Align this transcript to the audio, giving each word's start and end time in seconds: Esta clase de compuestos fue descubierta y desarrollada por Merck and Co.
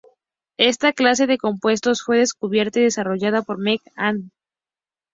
Esta 0.57 0.93
clase 0.93 1.27
de 1.27 1.37
compuestos 1.37 2.01
fue 2.03 2.17
descubierta 2.17 2.79
y 2.79 2.83
desarrollada 2.85 3.43
por 3.43 3.59
Merck 3.59 3.83
and 3.95 4.31
Co. 4.31 4.35